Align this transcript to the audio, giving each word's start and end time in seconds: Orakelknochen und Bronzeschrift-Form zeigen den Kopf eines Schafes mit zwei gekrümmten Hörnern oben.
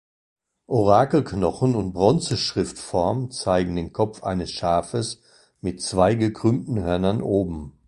Orakelknochen 0.65 1.75
und 1.75 1.93
Bronzeschrift-Form 1.93 3.29
zeigen 3.29 3.75
den 3.75 3.93
Kopf 3.93 4.23
eines 4.23 4.49
Schafes 4.51 5.21
mit 5.61 5.79
zwei 5.79 6.15
gekrümmten 6.15 6.79
Hörnern 6.81 7.21
oben. 7.21 7.73